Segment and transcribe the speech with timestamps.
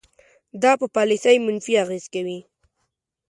[0.61, 2.39] دا په پالیسۍ منفي اغیز کوي.